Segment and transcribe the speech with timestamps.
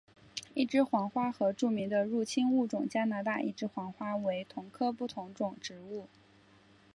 [0.55, 6.09] 一枝黄花和著名的入侵物种加拿大一枝黄花为同科不同种植物。